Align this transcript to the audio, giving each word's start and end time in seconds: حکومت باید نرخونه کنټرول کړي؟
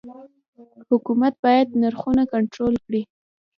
حکومت 0.89 1.33
باید 1.45 1.67
نرخونه 1.81 2.23
کنټرول 2.33 2.73
کړي؟ 2.85 3.01